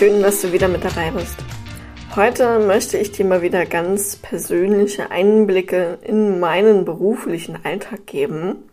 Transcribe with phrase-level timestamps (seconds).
[0.00, 1.36] schön, dass du wieder mit dabei bist.
[2.16, 8.64] Heute möchte ich dir mal wieder ganz persönliche Einblicke in meinen beruflichen Alltag geben.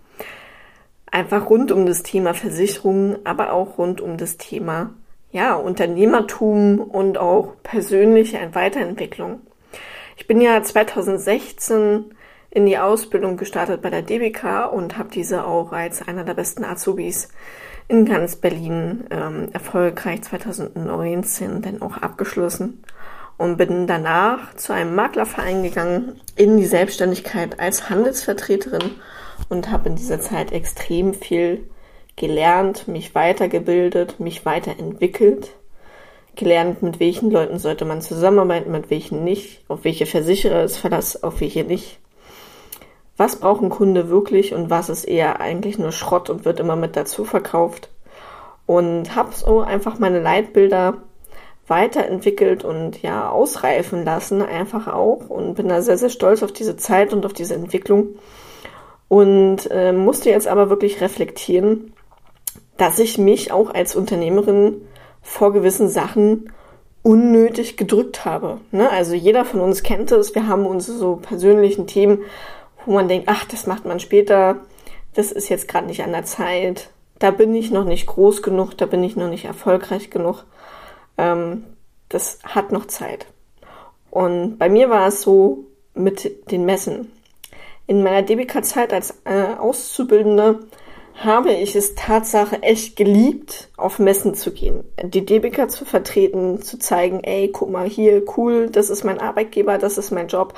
[1.11, 4.93] Einfach rund um das Thema Versicherungen, aber auch rund um das Thema
[5.33, 9.41] ja, Unternehmertum und auch persönliche Weiterentwicklung.
[10.15, 12.05] Ich bin ja 2016
[12.51, 16.63] in die Ausbildung gestartet bei der DBK und habe diese auch als einer der besten
[16.63, 17.27] Azubis
[17.87, 22.83] in ganz Berlin ähm, erfolgreich 2019 dann auch abgeschlossen
[23.37, 28.91] und bin danach zu einem Maklerverein gegangen in die Selbstständigkeit als Handelsvertreterin
[29.49, 31.69] und habe in dieser Zeit extrem viel
[32.15, 35.51] gelernt, mich weitergebildet, mich weiterentwickelt,
[36.35, 41.23] gelernt, mit welchen Leuten sollte man zusammenarbeiten, mit welchen nicht, auf welche Versicherer ist Verlass,
[41.23, 41.99] auf welche nicht.
[43.17, 46.75] Was braucht ein Kunde wirklich und was ist eher eigentlich nur Schrott und wird immer
[46.75, 47.89] mit dazu verkauft.
[48.67, 50.97] Und habe so einfach meine Leitbilder
[51.67, 56.77] weiterentwickelt und ja ausreifen lassen, einfach auch und bin da sehr, sehr stolz auf diese
[56.77, 58.15] Zeit und auf diese Entwicklung
[59.09, 61.93] und äh, musste jetzt aber wirklich reflektieren,
[62.77, 64.81] dass ich mich auch als Unternehmerin
[65.21, 66.51] vor gewissen Sachen
[67.03, 68.59] unnötig gedrückt habe.
[68.71, 68.89] Ne?
[68.89, 70.35] Also jeder von uns kennt es.
[70.35, 72.19] Wir haben unsere so persönlichen Themen,
[72.87, 74.61] wo man denkt, ach, das macht man später.
[75.13, 76.89] Das ist jetzt gerade nicht an der Zeit.
[77.19, 78.77] Da bin ich noch nicht groß genug.
[78.77, 80.45] Da bin ich noch nicht erfolgreich genug.
[81.17, 81.65] Ähm,
[82.09, 83.27] das hat noch Zeit.
[84.09, 87.11] Und bei mir war es so mit den Messen.
[87.87, 90.59] In meiner DBK-Zeit als äh, Auszubildende
[91.15, 96.77] habe ich es Tatsache echt geliebt, auf Messen zu gehen, die DBK zu vertreten, zu
[96.77, 100.53] zeigen, ey, guck mal hier, cool, das ist mein Arbeitgeber, das ist mein Job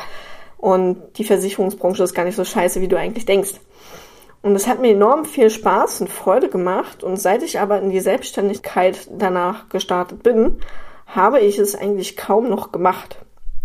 [0.59, 3.53] und die Versicherungsbranche ist gar nicht so scheiße, wie du eigentlich denkst.
[4.41, 7.89] Und es hat mir enorm viel Spaß und Freude gemacht und seit ich aber in
[7.89, 10.59] die Selbstständigkeit danach gestartet bin,
[11.07, 13.17] habe ich es eigentlich kaum noch gemacht.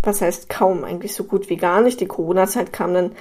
[0.03, 0.85] Was heißt kaum?
[0.85, 2.01] Eigentlich so gut wie gar nicht.
[2.01, 3.13] Die Corona-Zeit kam dann,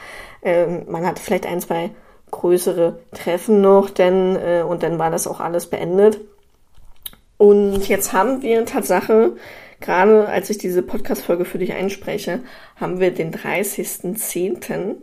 [0.42, 1.92] äh, man hatte vielleicht ein, zwei
[2.32, 6.20] größere Treffen noch, denn äh, und dann war das auch alles beendet.
[7.38, 9.34] Und jetzt haben wir Tatsache,
[9.84, 12.40] gerade als ich diese Podcast-Folge für dich einspreche,
[12.76, 14.96] haben wir den 30.10.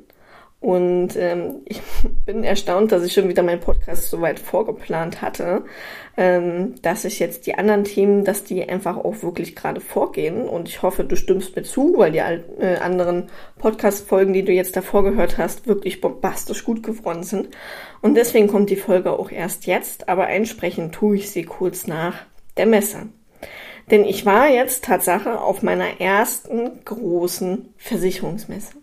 [0.61, 1.81] Und ähm, ich
[2.27, 5.65] bin erstaunt, dass ich schon wieder meinen Podcast so weit vorgeplant hatte,
[6.17, 10.47] ähm, dass ich jetzt die anderen Themen, dass die einfach auch wirklich gerade vorgehen.
[10.47, 14.77] Und ich hoffe, du stimmst mir zu, weil die äh, anderen Podcast-Folgen, die du jetzt
[14.77, 17.49] davor gehört hast, wirklich bombastisch gut geworden sind.
[18.03, 22.15] Und deswegen kommt die Folge auch erst jetzt, aber einsprechen tue ich sie kurz nach
[22.59, 23.09] der Messe.
[23.91, 28.75] Denn ich war jetzt Tatsache auf meiner ersten großen Versicherungsmesse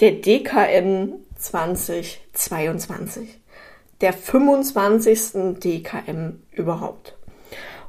[0.00, 3.38] der DKM 2022.
[4.00, 5.58] Der 25.
[5.58, 7.16] DKM überhaupt.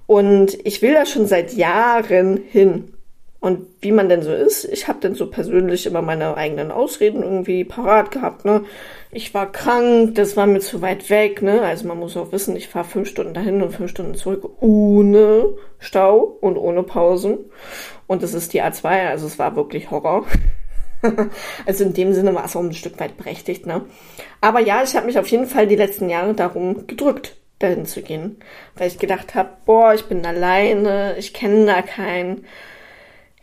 [0.07, 2.93] Und ich will da schon seit Jahren hin.
[3.41, 7.23] Und wie man denn so ist, ich habe dann so persönlich immer meine eigenen Ausreden
[7.23, 8.45] irgendwie parat gehabt.
[8.45, 8.65] Ne?
[9.09, 11.41] Ich war krank, das war mir zu weit weg.
[11.41, 11.63] Ne?
[11.63, 15.55] Also man muss auch wissen, ich fahre fünf Stunden dahin und fünf Stunden zurück ohne
[15.79, 17.39] Stau und ohne Pausen.
[18.05, 20.27] Und das ist die A2, also es war wirklich Horror.
[21.65, 23.85] also in dem Sinne war es auch ein Stück weit berechtigt, ne?
[24.39, 28.03] Aber ja, ich habe mich auf jeden Fall die letzten Jahre darum gedrückt, dahin zu
[28.03, 28.37] gehen.
[28.75, 32.45] Weil ich gedacht habe, boah, ich bin alleine, ich kenne da keinen.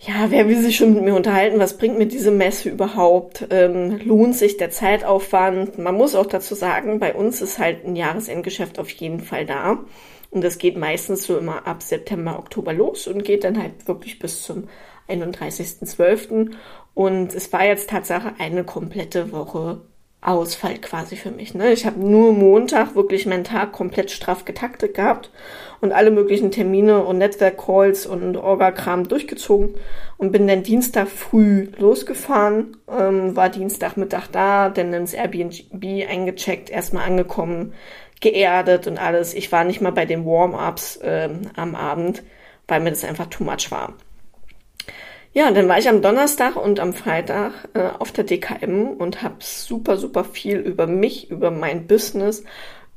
[0.00, 1.59] Ja, wer will sich schon mit mir unterhalten?
[1.59, 3.47] Was bringt mir diese Messe überhaupt?
[3.50, 5.78] Ähm, lohnt sich der Zeitaufwand?
[5.78, 9.84] Man muss auch dazu sagen, bei uns ist halt ein Jahresendgeschäft auf jeden Fall da.
[10.31, 14.19] Und das geht meistens so immer ab September, Oktober los und geht dann halt wirklich
[14.20, 14.69] bis zum
[15.09, 16.53] 31.12.
[16.94, 19.80] Und es war jetzt Tatsache eine komplette Woche
[20.21, 21.55] Ausfall quasi für mich.
[21.55, 21.73] Ne?
[21.73, 25.31] Ich habe nur Montag wirklich meinen Tag komplett straff getaktet gehabt
[25.81, 29.75] und alle möglichen Termine und Netzwerkcalls und Orga-Kram durchgezogen
[30.17, 37.05] und bin dann Dienstag früh losgefahren, ähm, war Dienstagmittag da, dann ins Airbnb eingecheckt, erstmal
[37.05, 37.73] angekommen,
[38.21, 39.34] geerdet und alles.
[39.34, 42.25] Ich war nicht mal bei den Warm-ups ähm, am Abend,
[42.66, 43.95] weil mir das einfach too much war.
[45.39, 49.37] Ja, dann war ich am Donnerstag und am Freitag äh, auf der DKM und habe
[49.39, 52.43] super, super viel über mich, über mein Business,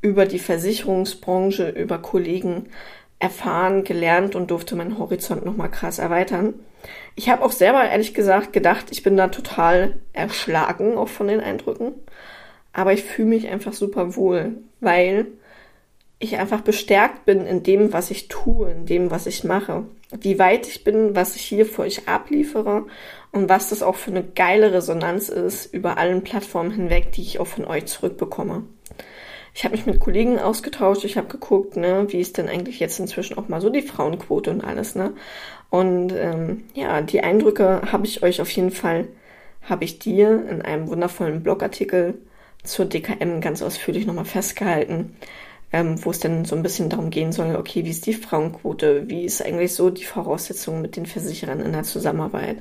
[0.02, 2.70] über die Versicherungsbranche, über Kollegen
[3.20, 6.56] erfahren, gelernt und durfte meinen Horizont nochmal krass erweitern.
[7.16, 11.42] Ich habe auch selber ehrlich gesagt gedacht, ich bin da total erschlagen auch von den
[11.42, 11.94] Eindrücken.
[12.74, 15.28] Aber ich fühle mich einfach super wohl, weil
[16.22, 19.86] ich einfach bestärkt bin in dem, was ich tue, in dem, was ich mache.
[20.20, 22.86] Wie weit ich bin, was ich hier für euch abliefere
[23.32, 27.40] und was das auch für eine geile Resonanz ist über allen Plattformen hinweg, die ich
[27.40, 28.64] auch von euch zurückbekomme.
[29.54, 33.00] ich habe mich mit Kollegen ausgetauscht, ich habe geguckt, ne, wie ist denn eigentlich jetzt
[33.00, 35.14] inzwischen auch mal so die Frauenquote und alles, ne?
[35.70, 39.08] Und ähm, ja, die Eindrücke habe ich euch auf jeden Fall,
[39.64, 42.16] habe ich dir in einem wundervollen Blogartikel
[42.64, 45.16] zur DKM ganz ausführlich nochmal festgehalten,
[45.74, 49.10] ähm, wo es dann so ein bisschen darum gehen soll, okay, wie ist die Frauenquote,
[49.10, 52.58] wie ist eigentlich so die Voraussetzung mit den Versicherern in der Zusammenarbeit,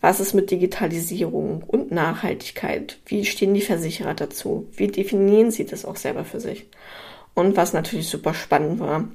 [0.00, 2.98] was ist mit Digitalisierung und Nachhaltigkeit?
[3.06, 4.66] Wie stehen die Versicherer dazu?
[4.72, 6.66] Wie definieren sie das auch selber für sich?
[7.34, 9.08] Und was natürlich super spannend war,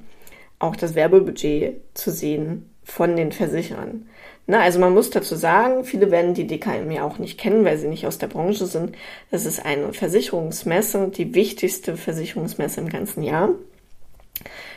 [0.58, 4.08] auch das Werbebudget zu sehen von den Versicherern.
[4.50, 7.76] Na, also man muss dazu sagen, viele werden die DKM ja auch nicht kennen, weil
[7.76, 8.96] sie nicht aus der Branche sind.
[9.30, 13.50] Das ist eine Versicherungsmesse, die wichtigste Versicherungsmesse im ganzen Jahr.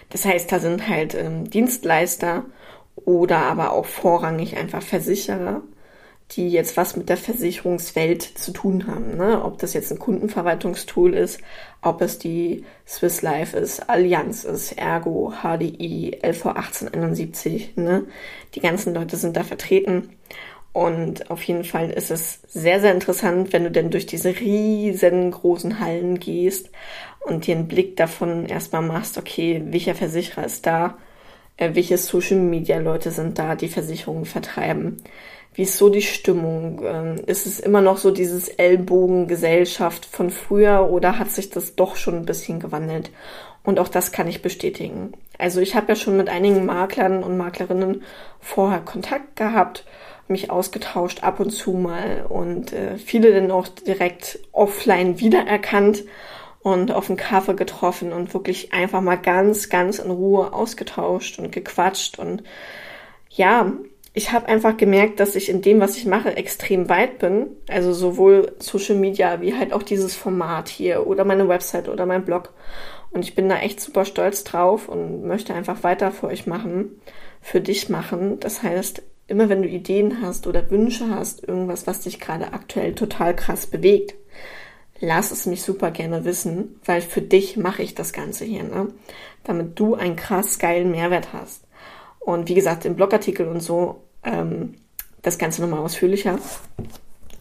[0.10, 2.44] Das heißt, da sind halt ähm, Dienstleister
[3.06, 5.62] oder aber auch vorrangig einfach Versicherer
[6.32, 9.18] die jetzt was mit der Versicherungswelt zu tun haben.
[9.18, 9.44] Ne?
[9.44, 11.42] Ob das jetzt ein Kundenverwaltungstool ist,
[11.82, 17.76] ob es die Swiss Life ist, Allianz ist, Ergo, HDI, LV 1871.
[17.76, 18.06] Ne?
[18.56, 20.10] Die ganzen Leute sind da vertreten.
[20.74, 25.82] Und auf jeden Fall ist es sehr, sehr interessant, wenn du denn durch diese riesengroßen
[25.82, 26.70] Hallen gehst
[27.20, 30.98] und dir einen Blick davon erstmal machst, okay, welcher Versicherer ist da,
[31.58, 34.98] welche Social Media Leute sind da, die Versicherungen vertreiben
[35.54, 36.82] wie ist so die Stimmung?
[36.86, 41.96] Ähm, ist es immer noch so dieses Ellbogengesellschaft von früher oder hat sich das doch
[41.96, 43.12] schon ein bisschen gewandelt?
[43.64, 45.12] Und auch das kann ich bestätigen.
[45.38, 48.04] Also ich habe ja schon mit einigen Maklern und Maklerinnen
[48.40, 49.86] vorher Kontakt gehabt,
[50.28, 56.06] mich ausgetauscht ab und zu mal und äh, viele dann auch direkt offline wiedererkannt
[56.64, 61.52] und auf den Kaffee getroffen und wirklich einfach mal ganz, ganz in Ruhe ausgetauscht und
[61.52, 62.44] gequatscht und
[63.30, 63.72] ja,
[64.14, 67.48] ich habe einfach gemerkt, dass ich in dem, was ich mache, extrem weit bin.
[67.70, 72.26] Also sowohl Social Media wie halt auch dieses Format hier oder meine Website oder mein
[72.26, 72.54] Blog.
[73.12, 77.02] Und ich bin da echt super stolz drauf und möchte einfach weiter für euch machen,
[77.42, 78.40] für dich machen.
[78.42, 82.94] Das heißt, immer wenn du Ideen hast oder Wünsche hast, irgendwas, was dich gerade aktuell
[82.94, 84.16] total krass bewegt,
[85.02, 88.88] lass es mich super gerne wissen, weil für dich mache ich das Ganze hier, ne?
[89.44, 91.64] Damit du einen krass geilen Mehrwert hast.
[92.20, 94.76] Und wie gesagt, im Blogartikel und so ähm,
[95.24, 96.38] das Ganze nochmal ausführlicher.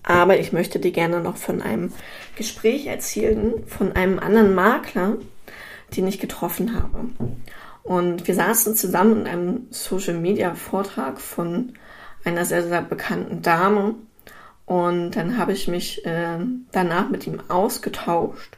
[0.02, 1.92] Aber ich möchte dir gerne noch von einem
[2.36, 5.18] Gespräch erzählen, von einem anderen Makler,
[5.96, 7.10] den ich getroffen habe.
[7.82, 11.74] Und wir saßen zusammen in einem Social Media Vortrag von
[12.24, 13.94] einer sehr, sehr bekannten Dame.
[14.70, 16.38] Und dann habe ich mich äh,
[16.70, 18.56] danach mit ihm ausgetauscht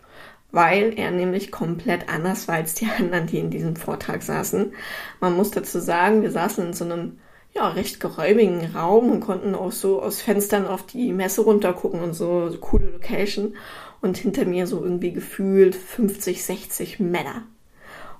[0.54, 4.74] weil er nämlich komplett anders war als die anderen, die in diesem Vortrag saßen.
[5.18, 7.18] Man muss dazu sagen, wir saßen in so einem
[7.54, 12.12] ja, recht geräumigen Raum und konnten auch so aus Fenstern auf die Messe runtergucken und
[12.12, 13.56] so, so coole Location.
[14.02, 17.44] Und hinter mir so irgendwie gefühlt 50, 60 Männer.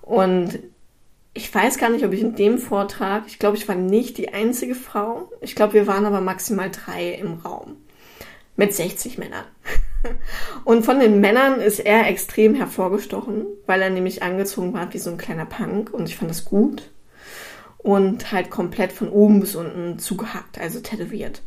[0.01, 0.59] Und
[1.35, 4.35] ich weiß gar nicht, ob ich in dem Vortrag, ich glaube, ich war nicht die
[4.35, 5.31] einzige Frau.
[5.41, 7.77] Ich glaube, wir waren aber maximal drei im Raum.
[8.57, 9.45] Mit 60 Männern.
[10.65, 15.11] Und von den Männern ist er extrem hervorgestochen, weil er nämlich angezogen war wie so
[15.11, 16.91] ein kleiner Punk und ich fand das gut.
[17.79, 21.43] Und halt komplett von oben bis unten zugehackt, also tätowiert.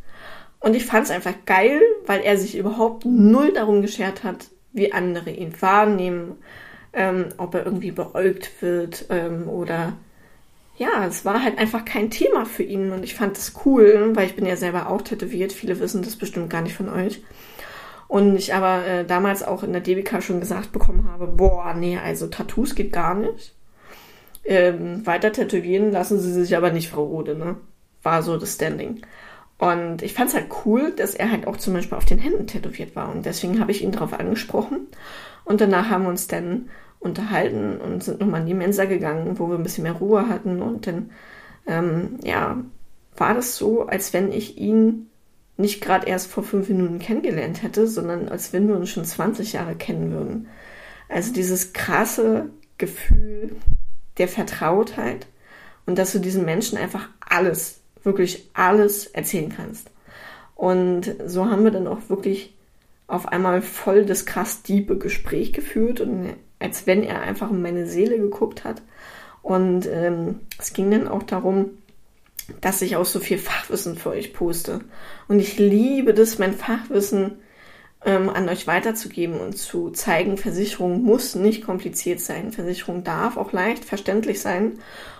[0.58, 4.92] Und ich fand es einfach geil, weil er sich überhaupt null darum geschert hat, wie
[4.92, 6.36] andere ihn wahrnehmen,
[6.96, 9.92] ähm, ob er irgendwie beäugt wird ähm, oder
[10.78, 14.26] ja, es war halt einfach kein Thema für ihn und ich fand das cool, weil
[14.26, 15.52] ich bin ja selber auch tätowiert.
[15.52, 17.22] Viele wissen das bestimmt gar nicht von euch.
[18.08, 21.98] Und ich aber äh, damals auch in der DBK schon gesagt bekommen habe, boah, nee,
[21.98, 23.54] also Tattoos geht gar nicht.
[24.44, 27.56] Ähm, weiter tätowieren lassen sie sich aber nicht, Frau Rode, ne?
[28.02, 29.02] War so das Standing.
[29.58, 32.46] Und ich fand es halt cool, dass er halt auch zum Beispiel auf den Händen
[32.46, 33.10] tätowiert war.
[33.10, 34.86] Und deswegen habe ich ihn darauf angesprochen.
[35.44, 36.68] Und danach haben wir uns dann
[37.06, 40.60] unterhalten und sind nochmal in die Mensa gegangen, wo wir ein bisschen mehr Ruhe hatten.
[40.60, 41.10] Und dann,
[41.66, 42.62] ähm, ja,
[43.16, 45.08] war das so, als wenn ich ihn
[45.56, 49.54] nicht gerade erst vor fünf Minuten kennengelernt hätte, sondern als wenn wir uns schon 20
[49.54, 50.48] Jahre kennen würden.
[51.08, 53.56] Also dieses krasse Gefühl
[54.18, 55.26] der Vertrautheit
[55.86, 59.90] und dass du diesen Menschen einfach alles, wirklich alles erzählen kannst.
[60.54, 62.54] Und so haben wir dann auch wirklich
[63.06, 67.86] auf einmal voll das krass diepe Gespräch geführt und als wenn er einfach in meine
[67.86, 68.82] Seele geguckt hat.
[69.42, 71.70] Und ähm, es ging dann auch darum,
[72.60, 74.80] dass ich auch so viel Fachwissen für euch poste.
[75.28, 77.38] Und ich liebe das, mein Fachwissen
[78.04, 82.52] ähm, an euch weiterzugeben und zu zeigen, Versicherung muss nicht kompliziert sein.
[82.52, 84.78] Versicherung darf auch leicht verständlich sein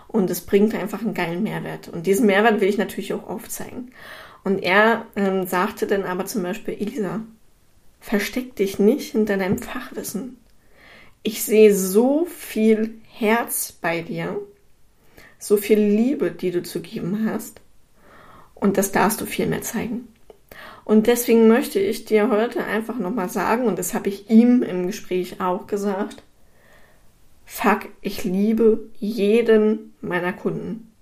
[0.09, 1.89] und es bringt einfach einen geilen Mehrwert.
[1.89, 3.91] Und diesen Mehrwert will ich natürlich auch aufzeigen.
[4.45, 7.21] Und er ähm, sagte dann aber zum Beispiel, Elisa,
[8.01, 10.39] versteck dich nicht hinter deinem Fachwissen.
[11.27, 14.41] Ich sehe so viel Herz bei dir,
[15.41, 17.61] so viel Liebe, die du zu geben hast.
[18.55, 20.07] Und das darfst du viel mehr zeigen.
[20.85, 24.87] Und deswegen möchte ich dir heute einfach nochmal sagen, und das habe ich ihm im
[24.87, 26.23] Gespräch auch gesagt,
[27.45, 30.93] fuck, ich liebe jeden meiner Kunden.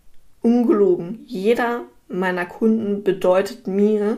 [0.40, 1.22] Ungelogen.
[1.26, 4.16] Jeder meiner Kunden bedeutet mir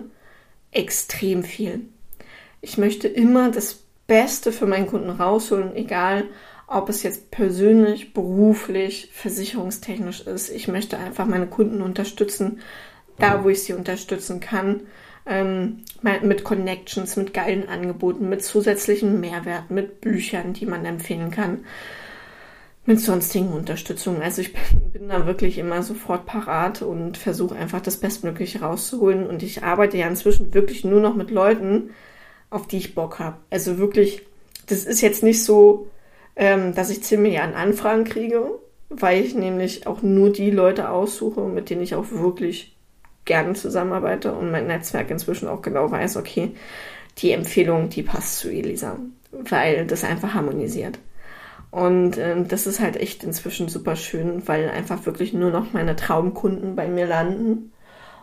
[0.70, 1.80] extrem viel.
[2.60, 6.24] Ich möchte immer das Beste für meinen Kunden rausholen, egal
[6.66, 10.50] ob es jetzt persönlich, beruflich, versicherungstechnisch ist.
[10.50, 12.60] Ich möchte einfach meine Kunden unterstützen,
[13.18, 14.82] da wo ich sie unterstützen kann.
[15.28, 21.64] Ähm, mit Connections, mit geilen Angeboten, mit zusätzlichen Mehrwerten, mit Büchern, die man empfehlen kann,
[22.84, 24.22] mit sonstigen Unterstützungen.
[24.22, 29.26] Also ich bin, bin da wirklich immer sofort parat und versuche einfach das Bestmögliche rauszuholen.
[29.26, 31.90] Und ich arbeite ja inzwischen wirklich nur noch mit Leuten,
[32.50, 33.36] auf die ich Bock habe.
[33.50, 34.22] Also wirklich,
[34.66, 35.88] das ist jetzt nicht so,
[36.36, 38.50] ähm, dass ich ziemlich an Anfragen kriege,
[38.88, 42.76] weil ich nämlich auch nur die Leute aussuche, mit denen ich auch wirklich
[43.24, 46.52] gerne zusammenarbeite und mein Netzwerk inzwischen auch genau weiß, okay,
[47.18, 48.98] die Empfehlung, die passt zu Elisa,
[49.32, 50.98] weil das einfach harmonisiert.
[51.70, 55.96] Und ähm, das ist halt echt inzwischen super schön, weil einfach wirklich nur noch meine
[55.96, 57.72] Traumkunden bei mir landen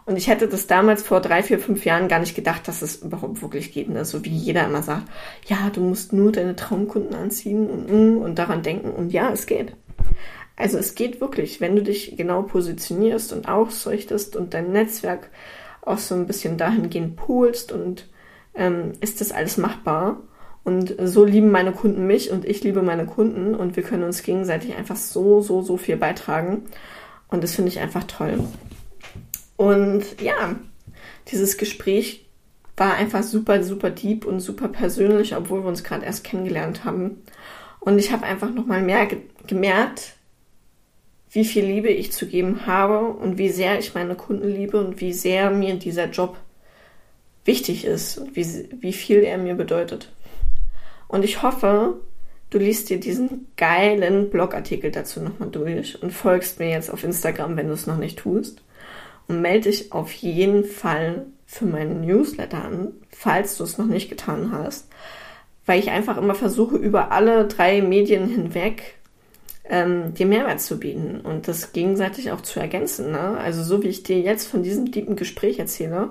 [0.05, 2.98] und ich hätte das damals vor drei, vier, fünf Jahren gar nicht gedacht, dass es
[2.98, 3.89] überhaupt wirklich geht.
[3.89, 4.03] Ne?
[4.03, 5.10] So wie jeder immer sagt,
[5.45, 8.91] ja, du musst nur deine Traumkunden anziehen und, mm, und daran denken.
[8.91, 9.75] Und ja, es geht.
[10.57, 15.29] Also es geht wirklich, wenn du dich genau positionierst und ausrichtest und dein Netzwerk
[15.81, 18.10] auch so ein bisschen dahingehend poolst und
[18.55, 20.22] ähm, ist das alles machbar.
[20.65, 24.24] Und so lieben meine Kunden mich und ich liebe meine Kunden und wir können uns
[24.24, 26.63] gegenseitig einfach so, so, so viel beitragen.
[27.29, 28.39] Und das finde ich einfach toll.
[29.63, 30.58] Und ja,
[31.29, 32.25] dieses Gespräch
[32.75, 37.24] war einfach super, super deep und super persönlich, obwohl wir uns gerade erst kennengelernt haben.
[37.79, 40.15] Und ich habe einfach nochmal mehr ge gemerkt,
[41.32, 45.00] wie viel Liebe ich zu geben habe und wie sehr ich meine Kunden liebe und
[45.00, 46.36] wie sehr mir dieser Job
[47.46, 50.12] wichtig ist und wie, wie viel er mir bedeutet.
[51.08, 52.01] Und ich hoffe,
[52.50, 57.55] du liest dir diesen geilen Blogartikel dazu nochmal durch und folgst mir jetzt auf Instagram,
[57.55, 58.62] wenn du es noch nicht tust
[59.27, 64.09] und melde dich auf jeden Fall für meinen Newsletter an, falls du es noch nicht
[64.09, 64.87] getan hast,
[65.65, 68.95] weil ich einfach immer versuche, über alle drei Medien hinweg
[69.65, 73.11] ähm, dir Mehrwert zu bieten und das gegenseitig auch zu ergänzen.
[73.11, 73.37] Ne?
[73.37, 76.09] Also so wie ich dir jetzt von diesem tiefen Gespräch erzähle,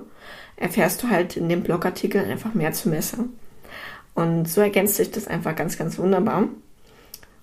[0.57, 3.25] erfährst du halt in dem Blogartikel einfach mehr zu Messer.
[4.15, 6.49] Und so ergänzt sich das einfach ganz, ganz wunderbar.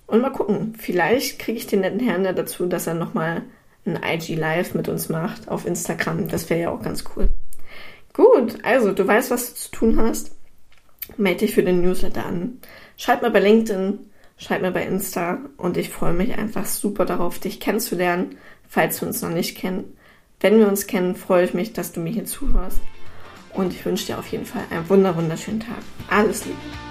[0.06, 3.42] Und mal gucken, vielleicht kriege ich den netten Herrn ja dazu, dass er nochmal
[3.96, 6.28] ein IG Live mit uns macht auf Instagram.
[6.28, 7.28] Das wäre ja auch ganz cool.
[8.12, 10.32] Gut, also du weißt, was du zu tun hast.
[11.16, 12.60] Melde dich für den Newsletter an.
[12.96, 13.98] Schreib mir bei LinkedIn,
[14.36, 18.36] schreib mir bei Insta und ich freue mich einfach super darauf, dich kennenzulernen,
[18.68, 19.96] falls wir uns noch nicht kennen.
[20.40, 22.80] Wenn wir uns kennen, freue ich mich, dass du mir hier zuhörst
[23.54, 25.82] und ich wünsche dir auf jeden Fall einen wunderschönen Tag.
[26.08, 26.89] Alles Liebe.